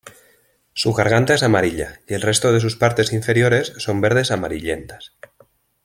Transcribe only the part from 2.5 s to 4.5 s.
de sus partes inferiores son verdes